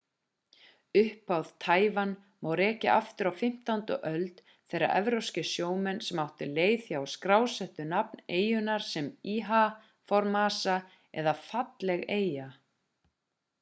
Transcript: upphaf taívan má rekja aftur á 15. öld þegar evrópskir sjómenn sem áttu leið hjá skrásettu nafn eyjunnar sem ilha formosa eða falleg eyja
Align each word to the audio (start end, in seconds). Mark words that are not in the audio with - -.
upphaf 0.99 1.49
taívan 1.65 2.13
má 2.45 2.51
rekja 2.61 2.93
aftur 3.01 3.29
á 3.31 3.33
15. 3.41 3.91
öld 4.13 4.39
þegar 4.73 4.95
evrópskir 5.01 5.47
sjómenn 5.49 6.01
sem 6.07 6.21
áttu 6.23 6.47
leið 6.57 6.89
hjá 6.89 7.01
skrásettu 7.15 7.87
nafn 7.93 8.23
eyjunnar 8.39 8.85
sem 8.93 9.09
ilha 9.35 9.63
formosa 10.13 10.79
eða 11.23 11.35
falleg 11.43 12.07
eyja 12.19 12.49